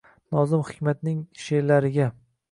Nozim 0.35 0.61
Hikmatning 0.69 1.19
she’rlariga 1.43 2.09